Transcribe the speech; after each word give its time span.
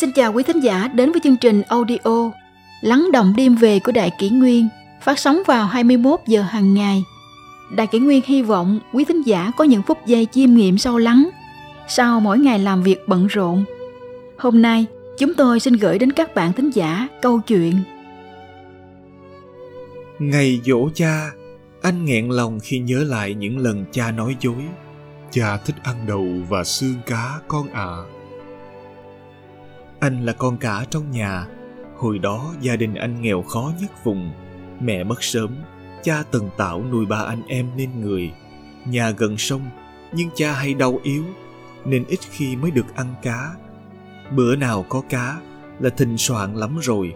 Xin 0.00 0.12
chào 0.12 0.32
quý 0.32 0.42
thính 0.42 0.60
giả 0.60 0.88
đến 0.88 1.12
với 1.12 1.20
chương 1.24 1.36
trình 1.36 1.62
audio 1.62 2.30
Lắng 2.80 3.08
động 3.12 3.34
đêm 3.36 3.54
về 3.54 3.78
của 3.78 3.92
Đại 3.92 4.10
Kỷ 4.18 4.30
Nguyên 4.30 4.68
phát 5.02 5.18
sóng 5.18 5.42
vào 5.46 5.66
21 5.66 6.20
giờ 6.26 6.42
hàng 6.42 6.74
ngày. 6.74 7.04
Đại 7.76 7.86
Kỷ 7.86 7.98
Nguyên 7.98 8.22
hy 8.26 8.42
vọng 8.42 8.80
quý 8.92 9.04
thính 9.04 9.22
giả 9.22 9.52
có 9.56 9.64
những 9.64 9.82
phút 9.82 9.98
giây 10.06 10.26
chiêm 10.32 10.54
nghiệm 10.54 10.78
sâu 10.78 10.98
lắng 10.98 11.28
sau 11.88 12.20
mỗi 12.20 12.38
ngày 12.38 12.58
làm 12.58 12.82
việc 12.82 12.98
bận 13.06 13.26
rộn. 13.26 13.64
Hôm 14.38 14.62
nay, 14.62 14.86
chúng 15.18 15.34
tôi 15.34 15.60
xin 15.60 15.74
gửi 15.74 15.98
đến 15.98 16.12
các 16.12 16.34
bạn 16.34 16.52
thính 16.52 16.70
giả 16.70 17.08
câu 17.22 17.40
chuyện 17.40 17.74
Ngày 20.18 20.60
dỗ 20.64 20.88
cha, 20.94 21.30
anh 21.82 22.04
nghẹn 22.04 22.28
lòng 22.28 22.60
khi 22.62 22.78
nhớ 22.78 23.04
lại 23.04 23.34
những 23.34 23.58
lần 23.58 23.84
cha 23.92 24.10
nói 24.10 24.36
dối. 24.40 24.62
Cha 25.30 25.56
thích 25.56 25.76
ăn 25.82 25.96
đầu 26.06 26.26
và 26.48 26.64
xương 26.64 26.96
cá 27.06 27.40
con 27.48 27.68
ạ. 27.68 27.82
À. 27.82 28.15
Anh 30.00 30.24
là 30.24 30.32
con 30.32 30.56
cả 30.56 30.84
trong 30.90 31.10
nhà. 31.10 31.46
Hồi 31.96 32.18
đó 32.18 32.54
gia 32.60 32.76
đình 32.76 32.94
anh 32.94 33.22
nghèo 33.22 33.42
khó 33.42 33.72
nhất 33.80 34.04
vùng. 34.04 34.32
Mẹ 34.80 35.04
mất 35.04 35.22
sớm, 35.22 35.56
cha 36.02 36.22
tần 36.30 36.50
tạo 36.56 36.84
nuôi 36.92 37.06
ba 37.06 37.18
anh 37.18 37.42
em 37.48 37.70
nên 37.76 38.00
người. 38.00 38.32
Nhà 38.86 39.10
gần 39.10 39.38
sông, 39.38 39.62
nhưng 40.12 40.28
cha 40.34 40.52
hay 40.52 40.74
đau 40.74 40.98
yếu, 41.02 41.24
nên 41.84 42.04
ít 42.08 42.18
khi 42.30 42.56
mới 42.56 42.70
được 42.70 42.94
ăn 42.94 43.14
cá. 43.22 43.50
Bữa 44.30 44.56
nào 44.56 44.84
có 44.88 45.02
cá 45.08 45.40
là 45.80 45.90
thịnh 45.90 46.18
soạn 46.18 46.54
lắm 46.54 46.78
rồi. 46.82 47.14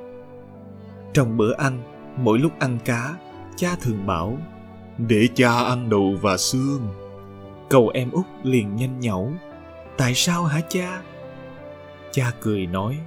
Trong 1.15 1.37
bữa 1.37 1.55
ăn, 1.55 1.83
mỗi 2.17 2.39
lúc 2.39 2.53
ăn 2.59 2.79
cá, 2.85 3.15
cha 3.57 3.77
thường 3.81 4.07
bảo 4.07 4.39
để 4.99 5.29
cha 5.35 5.53
ăn 5.53 5.91
đầu 5.91 6.17
và 6.23 6.37
xương. 6.37 6.89
Cậu 7.71 7.89
em 7.89 8.11
út 8.11 8.27
liền 8.43 8.77
nhanh 8.77 9.01
nhẩu. 9.01 9.33
Tại 9.97 10.15
sao 10.15 10.45
hả 10.45 10.61
cha? 10.69 11.03
Cha 12.13 12.33
cười 12.41 12.67
nói, 12.67 12.99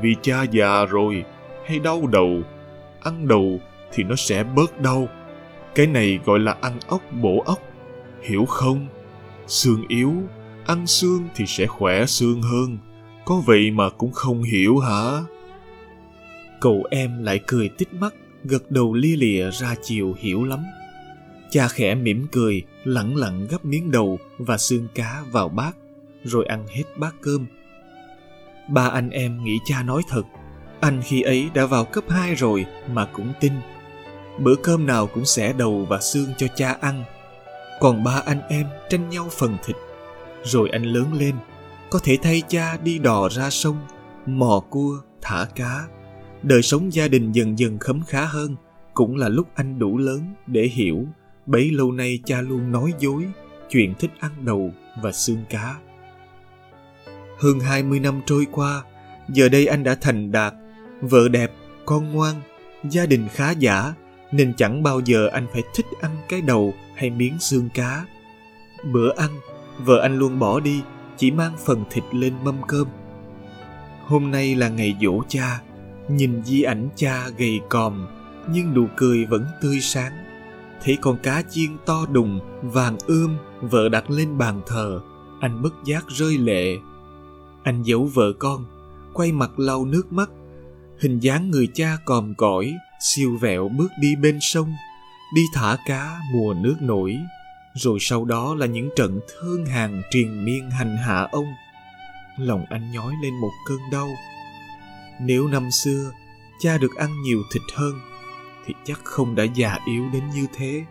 vì 0.00 0.16
cha 0.22 0.42
già 0.42 0.84
rồi, 0.84 1.24
hay 1.66 1.78
đau 1.78 2.06
đầu, 2.06 2.40
ăn 3.00 3.28
đầu 3.28 3.60
thì 3.92 4.02
nó 4.02 4.16
sẽ 4.16 4.44
bớt 4.44 4.80
đau. 4.80 5.08
Cái 5.74 5.86
này 5.86 6.18
gọi 6.24 6.38
là 6.38 6.56
ăn 6.60 6.78
ốc 6.86 7.02
bổ 7.22 7.42
ốc, 7.46 7.58
hiểu 8.22 8.44
không? 8.44 8.86
Xương 9.46 9.84
yếu, 9.88 10.14
ăn 10.66 10.86
xương 10.86 11.28
thì 11.34 11.46
sẽ 11.46 11.66
khỏe 11.66 12.06
xương 12.06 12.42
hơn. 12.42 12.78
Có 13.24 13.42
vậy 13.46 13.70
mà 13.70 13.88
cũng 13.90 14.12
không 14.12 14.42
hiểu 14.42 14.78
hả? 14.78 15.20
Cậu 16.60 16.84
em 16.90 17.24
lại 17.24 17.40
cười 17.46 17.68
tít 17.68 17.94
mắt, 17.94 18.14
gật 18.44 18.70
đầu 18.70 18.94
lia 18.94 19.16
lịa 19.16 19.50
ra 19.50 19.74
chiều 19.82 20.14
hiểu 20.18 20.44
lắm. 20.44 20.64
Cha 21.50 21.68
khẽ 21.68 21.94
mỉm 21.94 22.26
cười, 22.32 22.62
lẳng 22.84 23.16
lặng 23.16 23.46
gấp 23.50 23.64
miếng 23.64 23.90
đầu 23.90 24.18
và 24.38 24.58
xương 24.58 24.88
cá 24.94 25.22
vào 25.30 25.48
bát, 25.48 25.76
rồi 26.24 26.44
ăn 26.44 26.66
hết 26.66 26.84
bát 26.96 27.14
cơm 27.20 27.46
Ba 28.72 28.88
anh 28.88 29.10
em 29.10 29.44
nghĩ 29.44 29.58
cha 29.64 29.82
nói 29.82 30.02
thật. 30.08 30.22
Anh 30.80 31.02
khi 31.04 31.22
ấy 31.22 31.50
đã 31.54 31.66
vào 31.66 31.84
cấp 31.84 32.04
2 32.08 32.34
rồi 32.34 32.66
mà 32.92 33.08
cũng 33.12 33.32
tin. 33.40 33.52
Bữa 34.38 34.54
cơm 34.54 34.86
nào 34.86 35.06
cũng 35.06 35.24
xẻ 35.24 35.52
đầu 35.52 35.86
và 35.88 36.00
xương 36.00 36.28
cho 36.38 36.46
cha 36.54 36.76
ăn. 36.80 37.04
Còn 37.80 38.04
ba 38.04 38.22
anh 38.26 38.40
em 38.48 38.66
tranh 38.90 39.08
nhau 39.08 39.28
phần 39.30 39.56
thịt. 39.64 39.76
Rồi 40.44 40.68
anh 40.72 40.82
lớn 40.82 41.12
lên, 41.18 41.34
có 41.90 41.98
thể 42.04 42.18
thay 42.22 42.42
cha 42.48 42.76
đi 42.84 42.98
đò 42.98 43.28
ra 43.28 43.50
sông, 43.50 43.76
mò 44.26 44.62
cua, 44.70 44.98
thả 45.22 45.46
cá. 45.54 45.86
Đời 46.42 46.62
sống 46.62 46.92
gia 46.92 47.08
đình 47.08 47.32
dần 47.32 47.58
dần 47.58 47.78
khấm 47.78 48.02
khá 48.06 48.24
hơn, 48.24 48.56
cũng 48.94 49.16
là 49.16 49.28
lúc 49.28 49.48
anh 49.54 49.78
đủ 49.78 49.98
lớn 49.98 50.20
để 50.46 50.62
hiểu 50.62 51.06
bấy 51.46 51.70
lâu 51.70 51.92
nay 51.92 52.18
cha 52.24 52.40
luôn 52.40 52.72
nói 52.72 52.92
dối 52.98 53.26
chuyện 53.70 53.94
thích 53.98 54.10
ăn 54.18 54.30
đầu 54.44 54.70
và 55.02 55.12
xương 55.12 55.44
cá 55.50 55.76
hơn 57.42 57.60
20 57.60 58.00
năm 58.00 58.20
trôi 58.26 58.46
qua, 58.50 58.82
giờ 59.28 59.48
đây 59.48 59.66
anh 59.66 59.84
đã 59.84 59.94
thành 59.94 60.32
đạt, 60.32 60.54
vợ 61.00 61.28
đẹp, 61.28 61.52
con 61.84 62.12
ngoan, 62.12 62.34
gia 62.84 63.06
đình 63.06 63.28
khá 63.32 63.50
giả, 63.50 63.94
nên 64.32 64.54
chẳng 64.54 64.82
bao 64.82 65.00
giờ 65.00 65.28
anh 65.32 65.46
phải 65.52 65.62
thích 65.74 65.86
ăn 66.00 66.10
cái 66.28 66.40
đầu 66.40 66.74
hay 66.96 67.10
miếng 67.10 67.38
xương 67.38 67.68
cá. 67.74 68.04
Bữa 68.92 69.14
ăn, 69.16 69.30
vợ 69.78 70.00
anh 70.02 70.18
luôn 70.18 70.38
bỏ 70.38 70.60
đi, 70.60 70.82
chỉ 71.16 71.30
mang 71.30 71.52
phần 71.64 71.84
thịt 71.90 72.04
lên 72.12 72.34
mâm 72.44 72.56
cơm. 72.68 72.88
Hôm 74.06 74.30
nay 74.30 74.54
là 74.54 74.68
ngày 74.68 74.96
dỗ 75.02 75.22
cha, 75.28 75.60
nhìn 76.08 76.42
di 76.44 76.62
ảnh 76.62 76.88
cha 76.96 77.28
gầy 77.38 77.60
còm, 77.68 78.06
nhưng 78.52 78.74
nụ 78.74 78.86
cười 78.96 79.26
vẫn 79.26 79.46
tươi 79.62 79.80
sáng. 79.80 80.12
Thấy 80.84 80.98
con 81.00 81.16
cá 81.22 81.42
chiên 81.50 81.70
to 81.86 82.06
đùng, 82.12 82.40
vàng 82.62 82.96
ươm, 83.06 83.36
vợ 83.60 83.88
đặt 83.88 84.10
lên 84.10 84.38
bàn 84.38 84.60
thờ, 84.66 85.00
anh 85.40 85.62
bất 85.62 85.72
giác 85.84 86.04
rơi 86.08 86.38
lệ 86.38 86.76
anh 87.62 87.82
giấu 87.82 88.04
vợ 88.14 88.32
con, 88.38 88.64
quay 89.14 89.32
mặt 89.32 89.58
lau 89.58 89.84
nước 89.84 90.12
mắt. 90.12 90.30
Hình 91.00 91.18
dáng 91.18 91.50
người 91.50 91.68
cha 91.74 91.96
còm 92.04 92.34
cõi, 92.34 92.74
siêu 93.00 93.36
vẹo 93.40 93.68
bước 93.68 93.90
đi 94.00 94.16
bên 94.16 94.38
sông, 94.40 94.74
đi 95.34 95.42
thả 95.54 95.76
cá 95.86 96.18
mùa 96.34 96.54
nước 96.54 96.76
nổi. 96.80 97.18
Rồi 97.74 97.98
sau 98.00 98.24
đó 98.24 98.54
là 98.54 98.66
những 98.66 98.90
trận 98.96 99.20
thương 99.28 99.66
hàng 99.66 100.02
triền 100.10 100.44
miên 100.44 100.70
hành 100.70 100.96
hạ 100.96 101.28
ông. 101.32 101.46
Lòng 102.38 102.64
anh 102.70 102.92
nhói 102.92 103.12
lên 103.22 103.34
một 103.34 103.52
cơn 103.68 103.78
đau. 103.92 104.08
Nếu 105.20 105.48
năm 105.48 105.70
xưa 105.70 106.10
cha 106.60 106.78
được 106.78 106.96
ăn 106.96 107.22
nhiều 107.22 107.42
thịt 107.52 107.62
hơn, 107.74 107.94
thì 108.66 108.74
chắc 108.84 109.00
không 109.04 109.34
đã 109.34 109.44
già 109.44 109.78
yếu 109.86 110.04
đến 110.12 110.22
như 110.34 110.46
thế. 110.56 110.84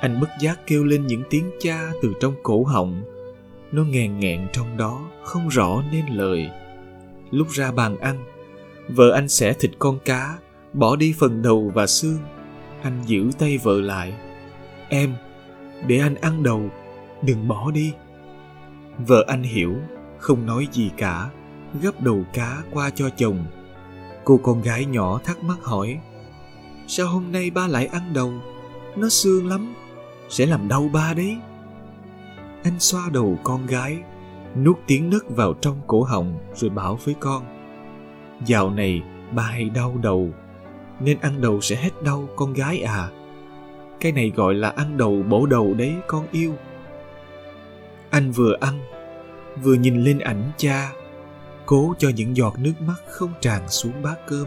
Anh 0.00 0.20
bất 0.20 0.28
giác 0.40 0.58
kêu 0.66 0.84
lên 0.84 1.06
những 1.06 1.22
tiếng 1.30 1.50
cha 1.60 1.90
từ 2.02 2.14
trong 2.20 2.34
cổ 2.42 2.64
họng 2.64 3.02
nó 3.72 3.84
nghèn 3.84 4.18
nghẹn 4.18 4.46
trong 4.52 4.76
đó, 4.76 5.00
không 5.22 5.48
rõ 5.48 5.82
nên 5.92 6.06
lời. 6.06 6.50
Lúc 7.30 7.48
ra 7.50 7.72
bàn 7.72 7.98
ăn, 7.98 8.24
vợ 8.88 9.10
anh 9.10 9.28
sẽ 9.28 9.52
thịt 9.52 9.70
con 9.78 9.98
cá, 10.04 10.38
bỏ 10.72 10.96
đi 10.96 11.14
phần 11.18 11.42
đầu 11.42 11.72
và 11.74 11.86
xương. 11.86 12.18
Anh 12.82 13.02
giữ 13.06 13.30
tay 13.38 13.58
vợ 13.58 13.80
lại. 13.80 14.14
Em, 14.88 15.14
để 15.86 15.98
anh 15.98 16.14
ăn 16.14 16.42
đầu, 16.42 16.70
đừng 17.22 17.48
bỏ 17.48 17.70
đi. 17.70 17.92
Vợ 19.06 19.24
anh 19.28 19.42
hiểu, 19.42 19.76
không 20.18 20.46
nói 20.46 20.68
gì 20.72 20.90
cả, 20.96 21.30
gấp 21.82 22.00
đầu 22.00 22.24
cá 22.32 22.62
qua 22.72 22.90
cho 22.90 23.10
chồng. 23.16 23.44
Cô 24.24 24.40
con 24.42 24.62
gái 24.62 24.84
nhỏ 24.84 25.20
thắc 25.24 25.44
mắc 25.44 25.58
hỏi, 25.62 25.98
sao 26.86 27.06
hôm 27.06 27.32
nay 27.32 27.50
ba 27.50 27.66
lại 27.66 27.86
ăn 27.86 28.12
đầu? 28.14 28.32
Nó 28.96 29.08
xương 29.08 29.46
lắm, 29.46 29.74
sẽ 30.28 30.46
làm 30.46 30.68
đau 30.68 30.90
ba 30.92 31.14
đấy 31.14 31.36
anh 32.62 32.78
xoa 32.78 33.08
đầu 33.12 33.38
con 33.44 33.66
gái, 33.66 33.98
nuốt 34.56 34.78
tiếng 34.86 35.10
nấc 35.10 35.36
vào 35.36 35.54
trong 35.60 35.80
cổ 35.86 36.02
họng 36.02 36.38
rồi 36.54 36.70
bảo 36.70 36.98
với 37.04 37.14
con, 37.20 37.44
dạo 38.46 38.70
này 38.70 39.02
ba 39.32 39.42
hay 39.42 39.70
đau 39.70 39.96
đầu, 40.02 40.28
nên 41.00 41.18
ăn 41.20 41.40
đầu 41.40 41.60
sẽ 41.60 41.76
hết 41.76 42.02
đau 42.02 42.28
con 42.36 42.52
gái 42.52 42.82
à. 42.82 43.08
Cái 44.00 44.12
này 44.12 44.32
gọi 44.36 44.54
là 44.54 44.68
ăn 44.68 44.96
đầu 44.96 45.22
bổ 45.28 45.46
đầu 45.46 45.74
đấy, 45.74 45.94
con 46.06 46.26
yêu. 46.32 46.54
Anh 48.10 48.30
vừa 48.30 48.56
ăn, 48.60 48.80
vừa 49.62 49.74
nhìn 49.74 50.04
lên 50.04 50.18
ảnh 50.18 50.52
cha, 50.56 50.92
cố 51.66 51.94
cho 51.98 52.10
những 52.16 52.36
giọt 52.36 52.54
nước 52.58 52.72
mắt 52.86 52.96
không 53.08 53.32
tràn 53.40 53.68
xuống 53.68 54.02
bát 54.02 54.16
cơm. 54.26 54.46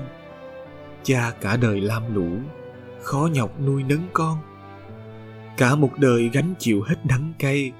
Cha 1.04 1.32
cả 1.42 1.58
đời 1.58 1.82
lam 1.82 2.16
lũ, 2.16 2.30
khó 3.02 3.30
nhọc 3.34 3.62
nuôi 3.62 3.84
nấng 3.84 4.08
con. 4.14 4.38
Cả 5.58 5.76
một 5.76 5.92
đời 5.98 6.30
gánh 6.34 6.54
chịu 6.60 6.84
hết 6.88 6.96
đắng 7.04 7.34
cay 7.40 7.72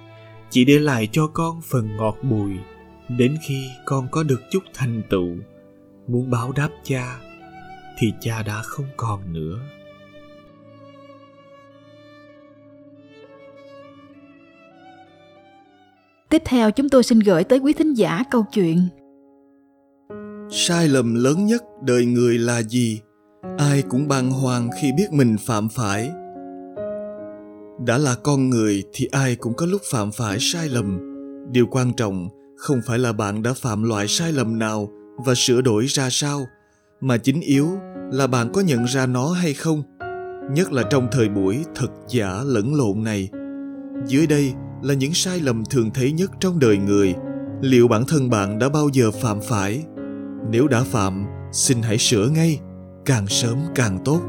chỉ 0.52 0.66
để 0.66 0.80
lại 0.80 1.10
cho 1.12 1.28
con 1.28 1.62
phần 1.62 1.98
ngọt 1.98 2.18
bùi 2.30 2.52
đến 3.10 3.38
khi 3.48 3.70
con 3.86 4.08
có 4.12 4.24
được 4.24 4.42
chút 4.52 4.64
thành 4.74 5.02
tựu. 5.10 5.30
Muốn 6.08 6.32
báo 6.32 6.52
đáp 6.52 6.70
cha 6.84 7.20
thì 7.98 8.14
cha 8.22 8.44
đã 8.44 8.62
không 8.62 8.86
còn 8.98 9.34
nữa. 9.34 9.60
Tiếp 16.30 16.42
theo 16.46 16.72
chúng 16.72 16.90
tôi 16.90 17.04
xin 17.04 17.20
gửi 17.20 17.44
tới 17.44 17.60
quý 17.60 17.74
thính 17.74 17.94
giả 17.94 18.24
câu 18.32 18.46
chuyện. 18.54 18.88
Sai 20.50 20.88
lầm 20.88 21.16
lớn 21.16 21.46
nhất 21.46 21.64
đời 21.84 22.06
người 22.06 22.38
là 22.38 22.62
gì? 22.62 23.02
Ai 23.58 23.84
cũng 23.90 24.08
bàng 24.08 24.32
hoàng 24.32 24.70
khi 24.82 24.92
biết 24.98 25.12
mình 25.12 25.36
phạm 25.40 25.70
phải 25.70 26.12
đã 27.86 27.98
là 27.98 28.16
con 28.24 28.50
người 28.50 28.84
thì 28.94 29.08
ai 29.12 29.36
cũng 29.36 29.54
có 29.54 29.66
lúc 29.66 29.82
phạm 29.92 30.12
phải 30.12 30.38
sai 30.40 30.70
lầm. 30.70 31.00
Điều 31.52 31.68
quan 31.72 31.94
trọng 31.94 32.30
không 32.58 32.82
phải 32.88 33.00
là 33.00 33.14
bạn 33.14 33.44
đã 33.44 33.54
phạm 33.54 33.84
loại 33.84 34.08
sai 34.08 34.32
lầm 34.32 34.60
nào 34.60 34.90
và 35.26 35.34
sửa 35.36 35.62
đổi 35.62 35.86
ra 35.86 36.10
sao, 36.12 36.46
mà 37.02 37.18
chính 37.18 37.42
yếu 37.42 37.68
là 38.12 38.28
bạn 38.28 38.50
có 38.54 38.62
nhận 38.62 38.86
ra 38.86 39.06
nó 39.06 39.32
hay 39.32 39.54
không, 39.54 39.84
nhất 40.52 40.72
là 40.72 40.84
trong 40.84 41.08
thời 41.12 41.30
buổi 41.30 41.66
thật 41.76 41.92
giả 42.10 42.42
lẫn 42.46 42.76
lộn 42.76 43.04
này. 43.04 43.30
Dưới 44.08 44.28
đây 44.28 44.54
là 44.82 44.94
những 44.94 45.14
sai 45.14 45.40
lầm 45.40 45.64
thường 45.66 45.92
thấy 45.94 46.12
nhất 46.12 46.32
trong 46.40 46.60
đời 46.60 46.78
người. 46.78 47.16
Liệu 47.62 47.88
bản 47.88 48.04
thân 48.08 48.30
bạn 48.30 48.60
đã 48.60 48.70
bao 48.70 48.90
giờ 48.94 49.12
phạm 49.12 49.42
phải? 49.42 49.84
Nếu 50.52 50.68
đã 50.68 50.84
phạm, 50.84 51.26
xin 51.52 51.82
hãy 51.82 51.98
sửa 51.98 52.28
ngay, 52.28 52.60
càng 53.06 53.28
sớm 53.28 53.58
càng 53.76 54.00
tốt. 54.06 54.22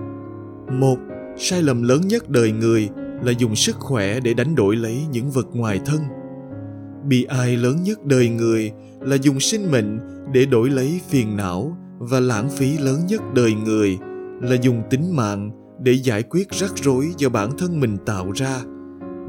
Một, 0.72 0.96
sai 1.38 1.62
lầm 1.62 1.82
lớn 1.82 2.00
nhất 2.08 2.28
đời 2.28 2.52
người 2.52 2.88
là 3.22 3.32
dùng 3.38 3.56
sức 3.56 3.76
khỏe 3.78 4.20
để 4.20 4.34
đánh 4.34 4.54
đổi 4.54 4.76
lấy 4.76 5.02
những 5.10 5.30
vật 5.30 5.46
ngoài 5.52 5.80
thân. 5.84 6.00
Bi 7.08 7.24
ai 7.24 7.56
lớn 7.56 7.82
nhất 7.82 8.04
đời 8.04 8.28
người 8.28 8.72
là 9.00 9.16
dùng 9.16 9.40
sinh 9.40 9.70
mệnh 9.70 9.98
để 10.32 10.46
đổi 10.46 10.70
lấy 10.70 11.00
phiền 11.08 11.36
não 11.36 11.76
và 11.98 12.20
lãng 12.20 12.50
phí 12.50 12.78
lớn 12.78 13.06
nhất 13.08 13.22
đời 13.34 13.54
người 13.54 13.98
là 14.40 14.56
dùng 14.62 14.82
tính 14.90 15.16
mạng 15.16 15.50
để 15.82 15.92
giải 15.92 16.22
quyết 16.22 16.50
rắc 16.50 16.70
rối 16.76 17.12
do 17.18 17.28
bản 17.28 17.50
thân 17.58 17.80
mình 17.80 17.96
tạo 18.06 18.30
ra. 18.34 18.60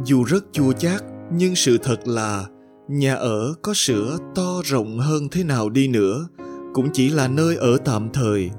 Dù 0.06 0.24
rất 0.24 0.46
chua 0.52 0.72
chát, 0.74 1.04
nhưng 1.34 1.56
sự 1.56 1.78
thật 1.78 2.08
là 2.08 2.46
nhà 2.90 3.16
ở 3.16 3.54
có 3.62 3.74
sữa 3.76 4.18
to 4.36 4.62
rộng 4.66 5.00
hơn 5.00 5.28
thế 5.32 5.44
nào 5.44 5.70
đi 5.70 5.88
nữa, 5.88 6.28
cũng 6.74 6.90
chỉ 6.94 7.10
là 7.10 7.28
nơi 7.28 7.56
ở 7.56 7.78
tạm 7.86 8.10
thời. 8.14 8.50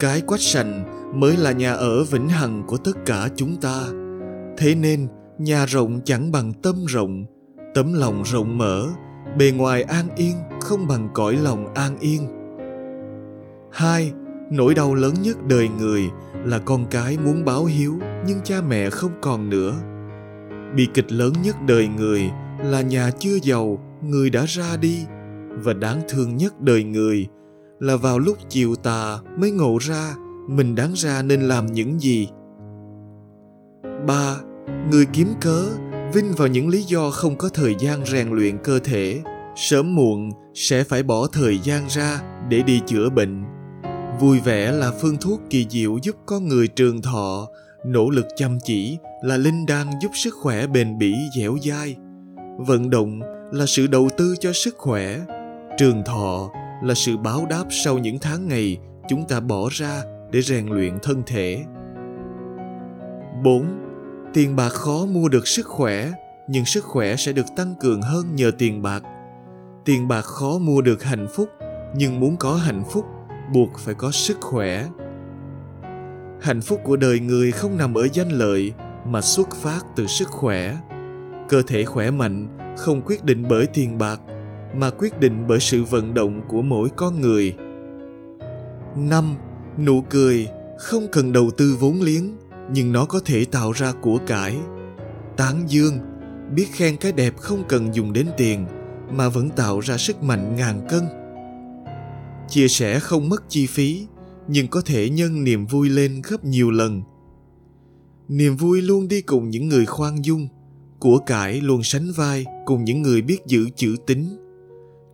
Cái 0.00 0.20
quách 0.20 0.40
sành 0.40 0.84
mới 1.14 1.36
là 1.36 1.52
nhà 1.52 1.72
ở 1.72 2.04
vĩnh 2.04 2.28
hằng 2.28 2.62
của 2.66 2.76
tất 2.76 2.96
cả 3.06 3.28
chúng 3.36 3.56
ta 3.56 3.82
thế 4.56 4.74
nên, 4.74 5.08
nhà 5.38 5.66
rộng 5.66 6.00
chẳng 6.04 6.32
bằng 6.32 6.52
tâm 6.52 6.84
rộng, 6.88 7.24
tấm 7.74 7.92
lòng 7.92 8.22
rộng 8.22 8.58
mở, 8.58 8.86
bề 9.38 9.50
ngoài 9.50 9.82
an 9.82 10.06
yên, 10.16 10.36
không 10.60 10.86
bằng 10.86 11.08
cõi 11.14 11.36
lòng 11.36 11.74
an 11.74 11.98
yên. 11.98 12.22
Hai, 13.72 14.12
nỗi 14.50 14.74
đau 14.74 14.94
lớn 14.94 15.14
nhất 15.22 15.36
đời 15.48 15.68
người 15.68 16.02
là 16.44 16.58
con 16.58 16.86
cái 16.90 17.18
muốn 17.24 17.44
báo 17.44 17.64
hiếu, 17.64 17.98
nhưng 18.26 18.40
cha 18.44 18.60
mẹ 18.68 18.90
không 18.90 19.12
còn 19.20 19.50
nữa. 19.50 19.74
Bi 20.76 20.88
kịch 20.94 21.12
lớn 21.12 21.32
nhất 21.42 21.56
đời 21.66 21.88
người 21.88 22.30
là 22.64 22.80
nhà 22.80 23.10
chưa 23.18 23.38
giàu, 23.42 23.78
người 24.02 24.30
đã 24.30 24.44
ra 24.48 24.76
đi. 24.76 25.04
Và 25.50 25.72
đáng 25.72 26.00
thương 26.08 26.36
nhất 26.36 26.60
đời 26.60 26.84
người 26.84 27.26
là 27.80 27.96
vào 27.96 28.18
lúc 28.18 28.36
chiều 28.48 28.74
tà 28.74 29.18
mới 29.38 29.50
ngộ 29.50 29.78
ra 29.80 30.14
mình 30.48 30.74
đáng 30.74 30.92
ra 30.94 31.22
nên 31.22 31.40
làm 31.40 31.66
những 31.66 32.00
gì 32.00 32.28
ba, 34.06 34.36
người 34.90 35.06
kiếm 35.12 35.28
cớ, 35.40 35.64
vinh 36.12 36.32
vào 36.36 36.48
những 36.48 36.68
lý 36.68 36.82
do 36.82 37.10
không 37.10 37.36
có 37.36 37.48
thời 37.48 37.74
gian 37.78 38.06
rèn 38.06 38.28
luyện 38.28 38.58
cơ 38.64 38.78
thể. 38.78 39.22
Sớm 39.56 39.94
muộn 39.94 40.30
sẽ 40.54 40.84
phải 40.84 41.02
bỏ 41.02 41.26
thời 41.26 41.58
gian 41.58 41.86
ra 41.88 42.20
để 42.48 42.62
đi 42.62 42.80
chữa 42.86 43.08
bệnh. 43.10 43.44
Vui 44.20 44.40
vẻ 44.40 44.72
là 44.72 44.92
phương 45.00 45.16
thuốc 45.16 45.40
kỳ 45.50 45.66
diệu 45.70 45.98
giúp 46.02 46.16
con 46.26 46.48
người 46.48 46.68
trường 46.68 47.02
thọ. 47.02 47.48
Nỗ 47.86 48.10
lực 48.10 48.26
chăm 48.36 48.58
chỉ 48.64 48.98
là 49.22 49.36
linh 49.36 49.66
đan 49.66 49.86
giúp 50.02 50.10
sức 50.14 50.34
khỏe 50.34 50.66
bền 50.66 50.98
bỉ 50.98 51.14
dẻo 51.38 51.56
dai. 51.62 51.96
Vận 52.58 52.90
động 52.90 53.20
là 53.52 53.66
sự 53.66 53.86
đầu 53.86 54.08
tư 54.16 54.34
cho 54.40 54.52
sức 54.52 54.74
khỏe. 54.78 55.20
Trường 55.78 56.02
thọ 56.04 56.50
là 56.82 56.94
sự 56.94 57.16
báo 57.16 57.46
đáp 57.50 57.64
sau 57.70 57.98
những 57.98 58.18
tháng 58.18 58.48
ngày 58.48 58.78
chúng 59.08 59.24
ta 59.28 59.40
bỏ 59.40 59.68
ra 59.72 60.02
để 60.30 60.42
rèn 60.42 60.66
luyện 60.66 60.98
thân 61.02 61.22
thể. 61.26 61.64
4. 63.44 63.85
Tiền 64.34 64.56
bạc 64.56 64.68
khó 64.68 65.06
mua 65.06 65.28
được 65.28 65.48
sức 65.48 65.66
khỏe, 65.66 66.10
nhưng 66.48 66.64
sức 66.64 66.84
khỏe 66.84 67.16
sẽ 67.16 67.32
được 67.32 67.46
tăng 67.56 67.74
cường 67.80 68.02
hơn 68.02 68.36
nhờ 68.36 68.50
tiền 68.58 68.82
bạc. 68.82 69.02
Tiền 69.84 70.08
bạc 70.08 70.22
khó 70.22 70.58
mua 70.58 70.80
được 70.80 71.02
hạnh 71.02 71.26
phúc, 71.34 71.48
nhưng 71.96 72.20
muốn 72.20 72.36
có 72.36 72.54
hạnh 72.54 72.82
phúc, 72.90 73.04
buộc 73.52 73.78
phải 73.78 73.94
có 73.94 74.10
sức 74.10 74.40
khỏe. 74.40 74.86
Hạnh 76.40 76.60
phúc 76.60 76.80
của 76.84 76.96
đời 76.96 77.20
người 77.20 77.52
không 77.52 77.76
nằm 77.76 77.94
ở 77.94 78.08
danh 78.12 78.28
lợi 78.28 78.72
mà 79.06 79.20
xuất 79.20 79.48
phát 79.54 79.80
từ 79.96 80.06
sức 80.06 80.28
khỏe. 80.28 80.76
Cơ 81.48 81.62
thể 81.66 81.84
khỏe 81.84 82.10
mạnh 82.10 82.58
không 82.78 83.02
quyết 83.02 83.24
định 83.24 83.44
bởi 83.48 83.66
tiền 83.66 83.98
bạc 83.98 84.20
mà 84.74 84.90
quyết 84.90 85.20
định 85.20 85.44
bởi 85.48 85.60
sự 85.60 85.84
vận 85.84 86.14
động 86.14 86.42
của 86.48 86.62
mỗi 86.62 86.88
con 86.96 87.20
người. 87.20 87.56
5. 88.96 89.34
Nụ 89.78 90.02
cười 90.10 90.48
không 90.78 91.06
cần 91.12 91.32
đầu 91.32 91.50
tư 91.56 91.76
vốn 91.80 92.02
liếng 92.02 92.36
nhưng 92.72 92.92
nó 92.92 93.04
có 93.04 93.20
thể 93.24 93.44
tạo 93.44 93.72
ra 93.72 93.92
của 94.02 94.18
cải. 94.26 94.56
Tán 95.36 95.64
dương 95.68 95.98
biết 96.54 96.66
khen 96.72 96.96
cái 96.96 97.12
đẹp 97.12 97.36
không 97.38 97.64
cần 97.68 97.94
dùng 97.94 98.12
đến 98.12 98.26
tiền 98.36 98.66
mà 99.10 99.28
vẫn 99.28 99.50
tạo 99.50 99.80
ra 99.80 99.96
sức 99.96 100.22
mạnh 100.22 100.56
ngàn 100.56 100.86
cân. 100.88 101.02
Chia 102.48 102.68
sẻ 102.68 103.00
không 103.00 103.28
mất 103.28 103.42
chi 103.48 103.66
phí 103.66 104.06
nhưng 104.48 104.68
có 104.68 104.80
thể 104.84 105.10
nhân 105.10 105.44
niềm 105.44 105.66
vui 105.66 105.88
lên 105.88 106.22
gấp 106.30 106.44
nhiều 106.44 106.70
lần. 106.70 107.02
Niềm 108.28 108.56
vui 108.56 108.82
luôn 108.82 109.08
đi 109.08 109.20
cùng 109.20 109.50
những 109.50 109.68
người 109.68 109.86
khoan 109.86 110.24
dung, 110.24 110.48
của 111.00 111.18
cải 111.18 111.60
luôn 111.60 111.82
sánh 111.82 112.12
vai 112.16 112.44
cùng 112.64 112.84
những 112.84 113.02
người 113.02 113.22
biết 113.22 113.38
giữ 113.46 113.68
chữ 113.76 113.96
tín 114.06 114.26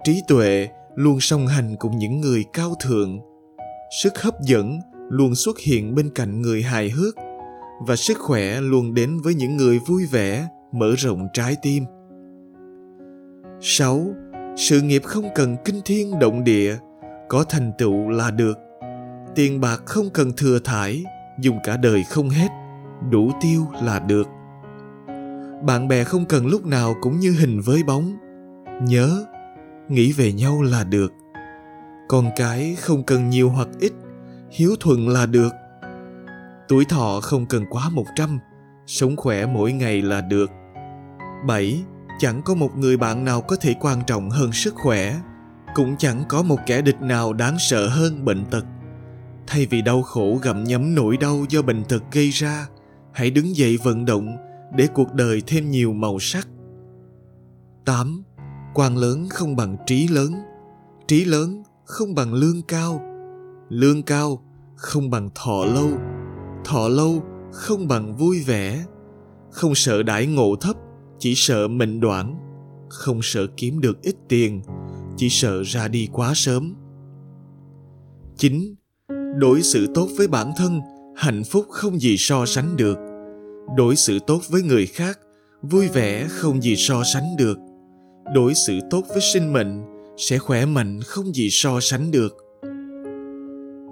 trí 0.05 0.21
tuệ 0.29 0.69
luôn 0.95 1.21
song 1.21 1.47
hành 1.47 1.77
cùng 1.79 1.99
những 1.99 2.21
người 2.21 2.45
cao 2.53 2.75
thượng 2.85 3.21
sức 4.03 4.23
hấp 4.23 4.35
dẫn 4.43 4.81
luôn 5.11 5.35
xuất 5.35 5.59
hiện 5.59 5.95
bên 5.95 6.11
cạnh 6.15 6.43
người 6.43 6.63
hài 6.63 6.91
hước 6.91 7.15
và 7.87 7.97
sức 7.97 8.19
khỏe 8.19 8.61
luôn 8.61 8.95
đến 8.95 9.21
với 9.25 9.35
những 9.35 9.57
người 9.57 9.79
vui 9.79 10.07
vẻ 10.07 10.49
mở 10.73 10.95
rộng 10.99 11.29
trái 11.33 11.57
tim 11.63 11.85
6. 13.61 14.07
Sự 14.57 14.81
nghiệp 14.81 15.03
không 15.05 15.29
cần 15.35 15.57
kinh 15.65 15.81
thiên 15.85 16.19
động 16.19 16.45
địa, 16.45 16.77
có 17.29 17.45
thành 17.49 17.73
tựu 17.79 18.09
là 18.09 18.31
được. 18.31 18.59
Tiền 19.35 19.61
bạc 19.61 19.83
không 19.87 20.11
cần 20.15 20.33
thừa 20.37 20.59
thải, 20.59 21.05
dùng 21.41 21.59
cả 21.65 21.77
đời 21.77 22.05
không 22.11 22.31
hết, 22.31 22.49
đủ 23.11 23.31
tiêu 23.43 23.67
là 23.83 23.99
được. 23.99 24.27
Bạn 25.63 25.89
bè 25.89 26.05
không 26.05 26.25
cần 26.25 26.47
lúc 26.47 26.67
nào 26.67 26.95
cũng 27.01 27.21
như 27.21 27.33
hình 27.33 27.61
với 27.61 27.83
bóng. 27.83 28.17
Nhớ, 28.83 29.25
nghĩ 29.89 30.13
về 30.13 30.33
nhau 30.33 30.63
là 30.63 30.85
được 30.85 31.13
con 32.13 32.31
cái 32.37 32.77
không 32.81 33.03
cần 33.03 33.31
nhiều 33.31 33.51
hoặc 33.51 33.69
ít 33.81 33.93
hiếu 34.51 34.75
thuận 34.81 35.09
là 35.09 35.27
được 35.27 35.53
tuổi 36.73 36.85
thọ 36.85 37.21
không 37.23 37.47
cần 37.47 37.65
quá 37.71 37.89
một 37.89 38.07
trăm, 38.17 38.39
sống 38.87 39.17
khỏe 39.17 39.47
mỗi 39.47 39.73
ngày 39.73 40.03
là 40.03 40.21
được. 40.21 40.51
Bảy, 41.47 41.83
chẳng 42.19 42.43
có 42.45 42.55
một 42.55 42.77
người 42.77 42.97
bạn 42.97 43.25
nào 43.25 43.41
có 43.41 43.57
thể 43.57 43.75
quan 43.81 44.03
trọng 44.07 44.31
hơn 44.31 44.53
sức 44.53 44.75
khỏe, 44.75 45.21
cũng 45.75 45.97
chẳng 45.99 46.25
có 46.29 46.43
một 46.43 46.59
kẻ 46.67 46.83
địch 46.83 47.01
nào 47.01 47.33
đáng 47.33 47.57
sợ 47.59 47.89
hơn 47.89 48.25
bệnh 48.25 48.45
tật. 48.45 48.65
Thay 49.47 49.67
vì 49.67 49.83
đau 49.83 50.03
khổ 50.03 50.39
gặm 50.43 50.65
nhấm 50.65 50.95
nỗi 50.95 51.17
đau 51.17 51.45
do 51.49 51.63
bệnh 51.63 51.85
tật 51.85 52.03
gây 52.13 52.31
ra, 52.31 52.67
hãy 53.13 53.31
đứng 53.31 53.57
dậy 53.57 53.79
vận 53.83 54.05
động 54.05 54.37
để 54.77 54.89
cuộc 54.95 55.13
đời 55.15 55.43
thêm 55.47 55.71
nhiều 55.71 55.93
màu 55.93 56.19
sắc. 56.19 56.49
8 57.85 58.23
quan 58.75 58.97
lớn 58.97 59.27
không 59.31 59.57
bằng 59.57 59.77
trí 59.87 60.09
lớn. 60.09 60.35
Trí 61.09 61.25
lớn 61.25 61.63
không 61.85 62.15
bằng 62.15 62.35
lương 62.35 62.63
cao. 62.63 63.01
Lương 63.69 64.03
cao 64.03 64.43
không 64.77 65.11
bằng 65.11 65.31
thọ 65.35 65.65
lâu 65.65 65.91
thọ 66.73 66.89
lâu, 66.89 67.23
không 67.53 67.89
bằng 67.89 68.17
vui 68.17 68.41
vẻ. 68.47 68.85
Không 69.51 69.75
sợ 69.75 70.03
đãi 70.03 70.27
ngộ 70.27 70.57
thấp, 70.61 70.77
chỉ 71.19 71.35
sợ 71.35 71.69
mệnh 71.69 72.01
đoạn 72.01 72.37
không 72.89 73.21
sợ 73.23 73.47
kiếm 73.57 73.81
được 73.81 74.03
ít 74.03 74.15
tiền, 74.29 74.63
chỉ 75.17 75.29
sợ 75.29 75.63
ra 75.63 75.89
đi 75.89 76.09
quá 76.13 76.33
sớm. 76.35 76.75
Chín 78.37 78.75
đối 79.37 79.63
xử 79.63 79.87
tốt 79.95 80.09
với 80.17 80.29
bản 80.29 80.53
thân, 80.57 80.81
hạnh 81.17 81.43
phúc 81.45 81.67
không 81.71 82.01
gì 82.01 82.17
so 82.19 82.47
sánh 82.47 82.77
được. 82.77 82.99
Đối 83.77 83.97
xử 83.97 84.19
tốt 84.27 84.41
với 84.49 84.63
người 84.63 84.87
khác, 84.87 85.19
vui 85.63 85.89
vẻ 85.89 86.27
không 86.29 86.63
gì 86.63 86.77
so 86.77 87.03
sánh 87.15 87.37
được. 87.39 87.59
Đối 88.35 88.55
xử 88.55 88.79
tốt 88.91 89.03
với 89.09 89.21
sinh 89.33 89.53
mệnh, 89.53 89.83
sẽ 90.17 90.39
khỏe 90.39 90.67
mạnh 90.67 91.01
không 91.07 91.35
gì 91.35 91.49
so 91.51 91.81
sánh 91.81 92.11
được. 92.11 92.37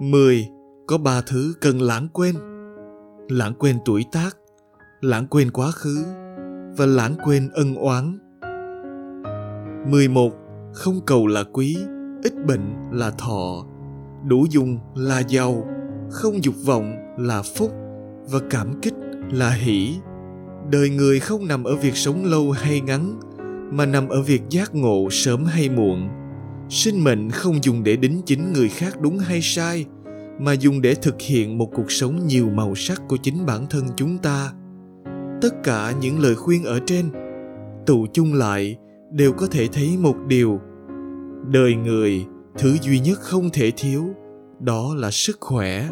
10. 0.01 0.47
Có 0.87 0.97
ba 0.97 1.21
thứ 1.21 1.53
cần 1.61 1.81
lãng 1.81 2.07
quên. 2.13 2.35
Lãng 3.29 3.53
quên 3.59 3.77
tuổi 3.85 4.05
tác, 4.11 4.37
lãng 5.01 5.27
quên 5.27 5.51
quá 5.51 5.71
khứ 5.71 6.05
và 6.77 6.85
lãng 6.85 7.15
quên 7.25 7.49
ân 7.53 7.75
oán. 7.75 8.19
11. 9.91 10.31
Không 10.73 10.99
cầu 11.05 11.27
là 11.27 11.43
quý, 11.43 11.77
ít 12.23 12.33
bệnh 12.45 12.73
là 12.91 13.11
thọ, 13.11 13.65
đủ 14.25 14.45
dùng 14.49 14.79
là 14.95 15.19
giàu, 15.19 15.67
không 16.11 16.43
dục 16.43 16.55
vọng 16.65 16.93
là 17.17 17.41
phúc 17.41 17.71
và 18.31 18.39
cảm 18.49 18.81
kích 18.81 18.95
là 19.31 19.49
hỷ. 19.49 19.95
Đời 20.71 20.89
người 20.89 21.19
không 21.19 21.47
nằm 21.47 21.63
ở 21.63 21.75
việc 21.75 21.95
sống 21.95 22.25
lâu 22.25 22.51
hay 22.51 22.81
ngắn, 22.81 23.19
mà 23.71 23.85
nằm 23.85 24.09
ở 24.09 24.21
việc 24.21 24.41
giác 24.49 24.75
ngộ 24.75 25.07
sớm 25.11 25.45
hay 25.45 25.69
muộn 25.69 26.09
sinh 26.71 27.03
mệnh 27.03 27.29
không 27.29 27.63
dùng 27.63 27.83
để 27.83 27.95
đính 27.95 28.21
chính 28.25 28.53
người 28.53 28.69
khác 28.69 29.01
đúng 29.01 29.19
hay 29.19 29.39
sai 29.41 29.85
mà 30.41 30.53
dùng 30.53 30.81
để 30.81 30.95
thực 30.95 31.21
hiện 31.21 31.57
một 31.57 31.69
cuộc 31.73 31.91
sống 31.91 32.27
nhiều 32.27 32.49
màu 32.49 32.75
sắc 32.75 33.01
của 33.07 33.17
chính 33.17 33.45
bản 33.45 33.65
thân 33.69 33.83
chúng 33.95 34.17
ta. 34.17 34.53
Tất 35.41 35.63
cả 35.63 35.93
những 36.01 36.19
lời 36.19 36.35
khuyên 36.35 36.63
ở 36.63 36.79
trên, 36.85 37.05
tụ 37.85 38.05
chung 38.13 38.33
lại, 38.33 38.77
đều 39.11 39.31
có 39.31 39.47
thể 39.51 39.67
thấy 39.67 39.97
một 39.97 40.15
điều. 40.27 40.59
Đời 41.47 41.75
người, 41.75 42.25
thứ 42.57 42.77
duy 42.81 42.99
nhất 42.99 43.19
không 43.19 43.49
thể 43.53 43.71
thiếu, 43.77 44.05
đó 44.59 44.95
là 44.95 45.11
sức 45.11 45.37
khỏe. 45.41 45.89